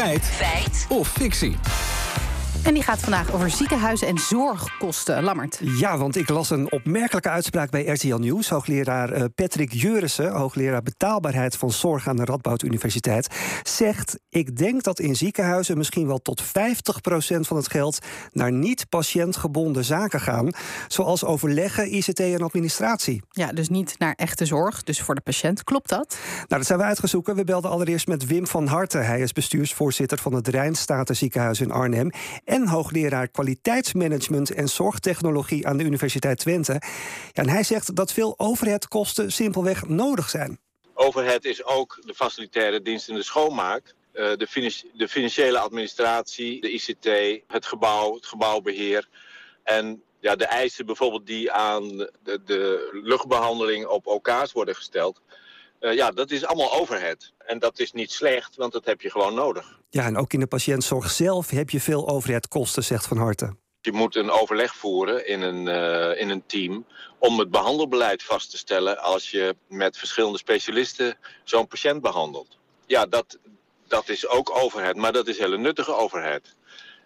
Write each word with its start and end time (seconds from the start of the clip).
Feit. 0.00 0.24
Feit. 0.24 0.86
Of 0.88 1.08
fictie. 1.08 1.89
En 2.64 2.74
die 2.74 2.82
gaat 2.82 3.00
vandaag 3.00 3.32
over 3.32 3.50
ziekenhuizen 3.50 4.08
en 4.08 4.18
zorgkosten. 4.18 5.22
Lammert. 5.22 5.58
Ja, 5.62 5.98
want 5.98 6.16
ik 6.16 6.28
las 6.28 6.50
een 6.50 6.72
opmerkelijke 6.72 7.28
uitspraak 7.28 7.70
bij 7.70 7.84
RTL 7.84 8.14
Nieuws. 8.14 8.48
Hoogleraar 8.48 9.12
eh, 9.12 9.24
Patrick 9.34 9.72
Jurissen, 9.72 10.32
hoogleraar 10.32 10.82
betaalbaarheid 10.82 11.56
van 11.56 11.70
zorg 11.70 12.08
aan 12.08 12.16
de 12.16 12.24
Radboud 12.24 12.62
Universiteit, 12.62 13.34
zegt: 13.62 14.18
Ik 14.28 14.56
denk 14.56 14.82
dat 14.82 15.00
in 15.00 15.16
ziekenhuizen 15.16 15.78
misschien 15.78 16.06
wel 16.06 16.18
tot 16.18 16.42
50% 16.44 16.46
van 17.40 17.56
het 17.56 17.70
geld 17.70 17.98
naar 18.32 18.52
niet-patiëntgebonden 18.52 19.84
zaken 19.84 20.20
gaan, 20.20 20.50
zoals 20.88 21.24
overleggen, 21.24 21.94
ICT 21.94 22.20
en 22.20 22.42
administratie. 22.42 23.22
Ja, 23.30 23.52
dus 23.52 23.68
niet 23.68 23.94
naar 23.98 24.14
echte 24.16 24.44
zorg, 24.44 24.82
dus 24.82 25.00
voor 25.00 25.14
de 25.14 25.20
patiënt. 25.20 25.64
Klopt 25.64 25.88
dat? 25.88 26.18
Nou, 26.36 26.46
dat 26.48 26.66
zijn 26.66 26.78
we 26.78 26.84
uitgezoeken. 26.84 27.36
We 27.36 27.44
belden 27.44 27.70
allereerst 27.70 28.06
met 28.06 28.26
Wim 28.26 28.46
van 28.46 28.66
Harten. 28.66 29.06
Hij 29.06 29.20
is 29.20 29.32
bestuursvoorzitter 29.32 30.18
van 30.18 30.34
het 30.34 30.48
Rijnstaten 30.48 31.16
Ziekenhuis 31.16 31.60
in 31.60 31.70
Arnhem 31.70 32.10
en 32.50 32.68
hoogleraar 32.68 33.28
kwaliteitsmanagement 33.28 34.50
en 34.50 34.68
zorgtechnologie 34.68 35.66
aan 35.66 35.76
de 35.76 35.84
Universiteit 35.84 36.38
Twente. 36.38 36.72
Ja, 37.32 37.42
en 37.42 37.48
hij 37.48 37.62
zegt 37.62 37.96
dat 37.96 38.12
veel 38.12 38.34
overheadkosten 38.36 39.32
simpelweg 39.32 39.88
nodig 39.88 40.28
zijn. 40.28 40.58
Overhead 40.94 41.44
is 41.44 41.64
ook 41.64 41.98
de 42.06 42.14
facilitaire 42.14 42.82
dienst 42.82 43.08
in 43.08 43.14
de 43.14 43.22
schoonmaak. 43.22 43.94
Uh, 44.12 44.30
de, 44.36 44.82
de, 44.92 45.08
financiële 45.08 45.58
administratie, 45.58 46.60
de 46.60 46.72
ICT, 46.72 47.08
het 47.46 47.66
gebouw, 47.66 48.14
het 48.14 48.26
gebouwbeheer. 48.26 49.08
En 49.62 50.02
ja, 50.20 50.36
de 50.36 50.46
eisen 50.46 50.86
bijvoorbeeld 50.86 51.26
die 51.26 51.52
aan 51.52 51.88
de, 51.98 52.40
de 52.44 52.90
luchtbehandeling 53.02 53.86
op 53.86 54.06
OK's 54.06 54.52
worden 54.52 54.74
gesteld. 54.74 55.20
Uh, 55.80 55.94
ja, 55.94 56.10
dat 56.10 56.30
is 56.30 56.44
allemaal 56.44 56.72
overhead. 56.72 57.32
En 57.38 57.58
dat 57.58 57.78
is 57.78 57.92
niet 57.92 58.12
slecht, 58.12 58.56
want 58.56 58.72
dat 58.72 58.84
heb 58.84 59.00
je 59.00 59.10
gewoon 59.10 59.34
nodig. 59.34 59.78
Ja, 59.88 60.04
en 60.04 60.16
ook 60.16 60.32
in 60.32 60.40
de 60.40 60.46
patiëntzorg 60.46 61.10
zelf 61.10 61.50
heb 61.50 61.70
je 61.70 61.80
veel 61.80 62.08
overheadkosten, 62.08 62.84
zegt 62.84 63.06
Van 63.06 63.16
Harte. 63.16 63.56
Je 63.80 63.92
moet 63.92 64.16
een 64.16 64.30
overleg 64.30 64.74
voeren 64.74 65.26
in 65.26 65.40
een, 65.40 65.66
uh, 65.66 66.20
in 66.20 66.30
een 66.30 66.42
team 66.46 66.84
om 67.18 67.38
het 67.38 67.50
behandelbeleid 67.50 68.22
vast 68.22 68.50
te 68.50 68.56
stellen 68.56 68.98
als 68.98 69.30
je 69.30 69.56
met 69.68 69.98
verschillende 69.98 70.38
specialisten 70.38 71.16
zo'n 71.44 71.66
patiënt 71.66 72.00
behandelt. 72.00 72.58
Ja, 72.86 73.06
dat, 73.06 73.38
dat 73.88 74.08
is 74.08 74.28
ook 74.28 74.56
overheid, 74.56 74.96
maar 74.96 75.12
dat 75.12 75.28
is 75.28 75.38
hele 75.38 75.58
nuttige 75.58 75.94
overheid. 75.94 76.56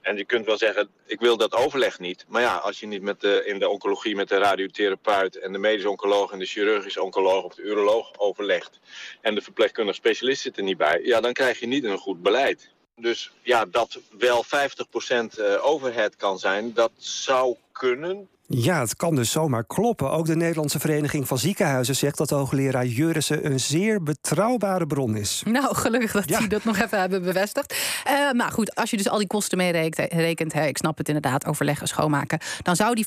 En 0.00 0.16
je 0.16 0.24
kunt 0.24 0.46
wel 0.46 0.58
zeggen, 0.58 0.88
ik 1.06 1.20
wil 1.20 1.36
dat 1.36 1.54
overleg 1.54 1.98
niet. 1.98 2.24
Maar 2.28 2.42
ja, 2.42 2.56
als 2.56 2.80
je 2.80 2.86
niet 2.86 3.02
met 3.02 3.20
de, 3.20 3.42
in 3.46 3.58
de 3.58 3.68
oncologie 3.68 4.16
met 4.16 4.28
de 4.28 4.38
radiotherapeut 4.38 5.36
en 5.36 5.52
de 5.52 5.58
medisch 5.58 5.84
oncoloog 5.84 6.32
en 6.32 6.38
de 6.38 6.46
chirurgisch 6.46 6.98
oncoloog 6.98 7.44
of 7.44 7.54
de 7.54 7.62
uroloog 7.62 8.18
overlegt. 8.18 8.80
En 9.20 9.34
de 9.34 9.42
verpleegkundige 9.42 9.96
specialist 9.96 10.42
zit 10.42 10.56
er 10.56 10.62
niet 10.62 10.76
bij. 10.76 11.00
Ja, 11.02 11.20
dan 11.20 11.32
krijg 11.32 11.60
je 11.60 11.66
niet 11.66 11.84
een 11.84 11.98
goed 11.98 12.22
beleid. 12.22 12.70
Dus 12.96 13.32
ja, 13.42 13.64
dat 13.64 13.98
wel 14.18 14.44
50% 14.44 14.48
eh, 14.48 15.66
overhead 15.66 16.16
kan 16.16 16.38
zijn, 16.38 16.72
dat 16.74 16.92
zou 16.96 17.56
kunnen. 17.80 18.28
Ja, 18.52 18.80
het 18.80 18.96
kan 18.96 19.14
dus 19.14 19.30
zomaar 19.30 19.64
kloppen. 19.64 20.10
Ook 20.10 20.26
de 20.26 20.36
Nederlandse 20.36 20.80
Vereniging 20.80 21.28
van 21.28 21.38
Ziekenhuizen 21.38 21.96
zegt 21.96 22.18
dat 22.18 22.30
hoogleraar 22.30 22.86
Jurissen 22.86 23.46
een 23.46 23.60
zeer 23.60 24.02
betrouwbare 24.02 24.86
bron 24.86 25.16
is. 25.16 25.42
Nou, 25.46 25.74
gelukkig 25.74 26.12
dat 26.12 26.28
ja. 26.28 26.46
dat 26.46 26.64
nog 26.64 26.78
even 26.78 27.00
hebben 27.00 27.22
bevestigd. 27.22 27.74
Uh, 28.08 28.32
maar 28.32 28.50
goed, 28.50 28.74
als 28.74 28.90
je 28.90 28.96
dus 28.96 29.08
al 29.08 29.18
die 29.18 29.26
kosten 29.26 29.58
meerekent, 29.58 30.54
ik 30.54 30.76
snap 30.76 30.98
het 30.98 31.08
inderdaad, 31.08 31.46
overleggen, 31.46 31.88
schoonmaken, 31.88 32.38
dan 32.62 32.76
zou 32.76 32.94
die 32.94 33.06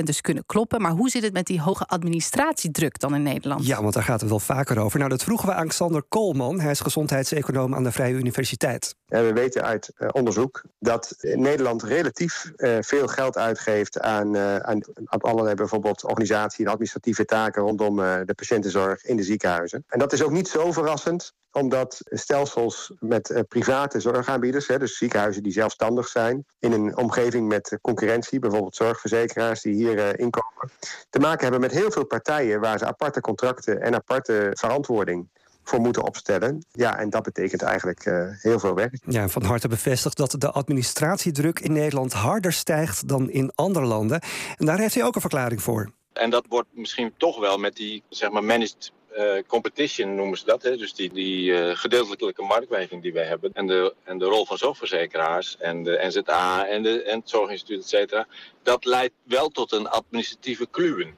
50% 0.00 0.02
dus 0.02 0.20
kunnen 0.20 0.46
kloppen. 0.46 0.82
Maar 0.82 0.92
hoe 0.92 1.10
zit 1.10 1.22
het 1.22 1.32
met 1.32 1.46
die 1.46 1.60
hoge 1.60 1.84
administratiedruk 1.84 2.98
dan 2.98 3.14
in 3.14 3.22
Nederland? 3.22 3.66
Ja, 3.66 3.82
want 3.82 3.94
daar 3.94 4.02
gaat 4.02 4.20
het 4.20 4.30
wel 4.30 4.40
vaker 4.40 4.78
over. 4.78 4.98
Nou, 4.98 5.10
dat 5.10 5.24
vroegen 5.24 5.48
we 5.48 5.54
aan 5.54 5.68
Xander 5.68 6.02
Koolman. 6.08 6.60
Hij 6.60 6.70
is 6.70 6.80
gezondheidseconoom 6.80 7.74
aan 7.74 7.84
de 7.84 7.92
Vrije 7.92 8.14
Universiteit. 8.14 8.94
En 9.08 9.26
we 9.26 9.32
weten 9.32 9.62
uit 9.62 9.92
uh, 9.98 10.08
onderzoek 10.12 10.64
dat 10.78 11.16
Nederland 11.20 11.82
relatief 11.82 12.50
uh, 12.56 12.76
veel 12.80 13.06
geld 13.06 13.36
uitgeeft 13.36 14.00
aan, 14.00 14.13
aan 14.18 14.36
aan 14.64 15.20
allerlei 15.20 15.54
bijvoorbeeld 15.54 16.04
organisatie 16.04 16.64
en 16.64 16.70
administratieve 16.70 17.24
taken 17.24 17.62
rondom 17.62 17.98
uh, 17.98 18.16
de 18.24 18.34
patiëntenzorg 18.34 19.04
in 19.04 19.16
de 19.16 19.22
ziekenhuizen. 19.22 19.84
En 19.88 19.98
dat 19.98 20.12
is 20.12 20.22
ook 20.22 20.30
niet 20.30 20.48
zo 20.48 20.72
verrassend, 20.72 21.32
omdat 21.52 22.00
stelsels 22.04 22.92
met 23.00 23.30
uh, 23.30 23.40
private 23.48 24.00
zorgaanbieders, 24.00 24.66
hè, 24.66 24.78
dus 24.78 24.96
ziekenhuizen 24.96 25.42
die 25.42 25.52
zelfstandig 25.52 26.08
zijn, 26.08 26.44
in 26.58 26.72
een 26.72 26.96
omgeving 26.96 27.48
met 27.48 27.78
concurrentie, 27.80 28.38
bijvoorbeeld 28.38 28.76
zorgverzekeraars 28.76 29.62
die 29.62 29.74
hier 29.74 30.18
inkomen, 30.18 30.70
te 31.10 31.18
maken 31.18 31.42
hebben 31.42 31.60
met 31.60 31.72
heel 31.72 31.90
veel 31.90 32.06
partijen 32.06 32.60
waar 32.60 32.78
ze 32.78 32.86
aparte 32.86 33.20
contracten 33.20 33.80
en 33.80 33.94
aparte 33.94 34.50
verantwoording 34.52 35.28
voor 35.64 35.80
moeten 35.80 36.02
opstellen. 36.02 36.64
Ja, 36.72 36.98
en 36.98 37.10
dat 37.10 37.22
betekent 37.22 37.62
eigenlijk 37.62 38.06
uh, 38.06 38.28
heel 38.30 38.58
veel 38.58 38.74
werk. 38.74 38.98
Ja, 39.06 39.28
van 39.28 39.42
harte 39.42 39.68
bevestigd 39.68 40.16
dat 40.16 40.34
de 40.38 40.50
administratiedruk 40.50 41.60
in 41.60 41.72
Nederland 41.72 42.12
harder 42.12 42.52
stijgt 42.52 43.08
dan 43.08 43.30
in 43.30 43.52
andere 43.54 43.86
landen. 43.86 44.20
En 44.56 44.66
daar 44.66 44.78
heeft 44.78 44.94
hij 44.94 45.04
ook 45.04 45.14
een 45.14 45.20
verklaring 45.20 45.62
voor. 45.62 45.90
En 46.12 46.30
dat 46.30 46.46
wordt 46.48 46.68
misschien 46.72 47.12
toch 47.16 47.40
wel 47.40 47.58
met 47.58 47.76
die 47.76 48.02
zeg 48.08 48.30
maar 48.30 48.44
managed 48.44 48.92
uh, 49.16 49.42
competition 49.46 50.14
noemen 50.14 50.38
ze 50.38 50.44
dat. 50.44 50.62
Hè? 50.62 50.76
Dus 50.76 50.94
die, 50.94 51.12
die 51.12 51.50
uh, 51.50 51.70
gedeeltelijke 51.76 52.42
marktwijking 52.42 53.02
die 53.02 53.12
wij 53.12 53.24
hebben. 53.24 53.50
En 53.52 53.66
de, 53.66 53.94
en 54.04 54.18
de 54.18 54.24
rol 54.24 54.46
van 54.46 54.58
zorgverzekeraars 54.58 55.56
en 55.58 55.82
de 55.82 56.00
NZA 56.02 56.66
en, 56.66 56.82
de, 56.82 57.02
en 57.02 57.18
het 57.18 57.28
Zorginstituut, 57.28 57.82
et 57.82 57.88
cetera. 57.88 58.26
Dat 58.62 58.84
leidt 58.84 59.14
wel 59.22 59.48
tot 59.48 59.72
een 59.72 59.88
administratieve 59.88 60.66
kluwen. 60.70 61.16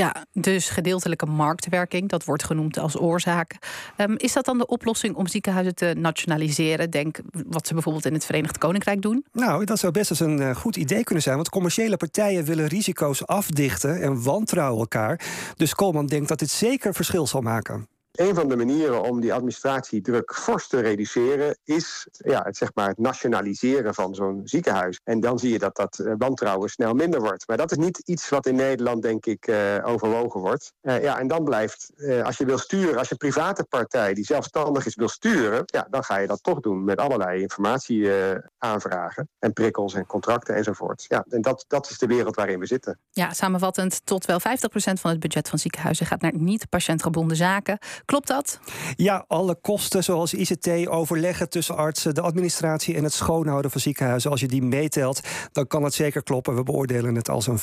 Ja, 0.00 0.24
dus 0.32 0.68
gedeeltelijke 0.68 1.26
marktwerking, 1.26 2.08
dat 2.08 2.24
wordt 2.24 2.44
genoemd 2.44 2.78
als 2.78 3.00
oorzaak. 3.00 3.58
Um, 3.96 4.16
is 4.16 4.32
dat 4.32 4.44
dan 4.44 4.58
de 4.58 4.66
oplossing 4.66 5.14
om 5.14 5.26
ziekenhuizen 5.26 5.74
te 5.74 5.94
nationaliseren? 5.96 6.90
Denk 6.90 7.18
wat 7.46 7.66
ze 7.66 7.72
bijvoorbeeld 7.72 8.06
in 8.06 8.12
het 8.12 8.24
Verenigd 8.24 8.58
Koninkrijk 8.58 9.02
doen? 9.02 9.24
Nou, 9.32 9.64
dat 9.64 9.78
zou 9.78 9.92
best 9.92 10.10
eens 10.10 10.20
een 10.20 10.40
uh, 10.40 10.56
goed 10.56 10.76
idee 10.76 11.04
kunnen 11.04 11.22
zijn. 11.22 11.36
Want 11.36 11.48
commerciële 11.48 11.96
partijen 11.96 12.44
willen 12.44 12.66
risico's 12.66 13.26
afdichten 13.26 14.02
en 14.02 14.22
wantrouwen 14.22 14.80
elkaar. 14.80 15.20
Dus 15.56 15.74
Koolman 15.74 16.06
denkt 16.06 16.28
dat 16.28 16.38
dit 16.38 16.50
zeker 16.50 16.94
verschil 16.94 17.26
zal 17.26 17.40
maken. 17.40 17.88
Een 18.20 18.34
van 18.34 18.48
de 18.48 18.56
manieren 18.56 19.02
om 19.02 19.20
die 19.20 19.32
administratiedruk 19.32 20.34
fors 20.34 20.68
te 20.68 20.80
reduceren 20.80 21.58
is 21.64 22.06
ja, 22.10 22.42
het, 22.42 22.56
zeg 22.56 22.70
maar, 22.74 22.88
het 22.88 22.98
nationaliseren 22.98 23.94
van 23.94 24.14
zo'n 24.14 24.40
ziekenhuis. 24.44 25.00
En 25.04 25.20
dan 25.20 25.38
zie 25.38 25.52
je 25.52 25.58
dat 25.58 25.76
dat 25.76 25.98
uh, 25.98 26.12
wantrouwen 26.18 26.68
snel 26.68 26.94
minder 26.94 27.20
wordt. 27.20 27.48
Maar 27.48 27.56
dat 27.56 27.70
is 27.70 27.76
niet 27.76 27.98
iets 27.98 28.28
wat 28.28 28.46
in 28.46 28.54
Nederland, 28.54 29.02
denk 29.02 29.26
ik, 29.26 29.46
uh, 29.46 29.56
overwogen 29.82 30.40
wordt. 30.40 30.72
Uh, 30.82 31.02
ja, 31.02 31.18
en 31.18 31.28
dan 31.28 31.44
blijft, 31.44 31.92
als 32.22 32.36
je 32.36 32.44
wil 32.44 32.58
sturen, 32.58 32.98
als 32.98 33.08
je 33.08 33.16
een 33.18 33.30
private 33.30 33.64
partij 33.64 34.14
die 34.14 34.24
zelfstandig 34.24 34.86
is 34.86 34.94
wil 34.94 35.08
sturen, 35.08 35.62
ja, 35.64 35.86
dan 35.90 36.04
ga 36.04 36.18
je 36.18 36.26
dat 36.26 36.42
toch 36.42 36.60
doen 36.60 36.84
met 36.84 36.98
allerlei 36.98 37.40
informatieaanvragen 37.40 39.28
en 39.38 39.52
prikkels 39.52 39.94
en 39.94 40.06
contracten 40.06 40.54
enzovoort. 40.54 41.04
Ja, 41.08 41.24
en 41.28 41.40
dat, 41.40 41.64
dat 41.68 41.90
is 41.90 41.98
de 41.98 42.06
wereld 42.06 42.36
waarin 42.36 42.58
we 42.58 42.66
zitten. 42.66 42.98
Ja, 43.10 43.32
samenvattend, 43.32 44.00
tot 44.04 44.24
wel 44.24 44.40
50% 44.40 44.42
van 44.72 45.10
het 45.10 45.20
budget 45.20 45.48
van 45.48 45.58
ziekenhuizen 45.58 46.06
gaat 46.06 46.20
naar 46.20 46.34
niet-patiëntgebonden 46.34 47.36
zaken. 47.36 47.78
Klopt 48.10 48.28
dat? 48.28 48.58
Ja, 48.96 49.24
alle 49.28 49.54
kosten 49.54 50.04
zoals 50.04 50.34
ICT, 50.34 50.88
overleggen 50.88 51.50
tussen 51.50 51.76
artsen, 51.76 52.14
de 52.14 52.20
administratie 52.20 52.96
en 52.96 53.04
het 53.04 53.12
schoonhouden 53.12 53.70
van 53.70 53.80
ziekenhuizen, 53.80 54.30
als 54.30 54.40
je 54.40 54.48
die 54.48 54.62
meetelt, 54.62 55.20
dan 55.52 55.66
kan 55.66 55.82
het 55.82 55.94
zeker 55.94 56.22
kloppen. 56.22 56.54
We 56.54 56.62
beoordelen 56.62 57.14
het 57.14 57.28
als 57.28 57.46
een 57.46 57.58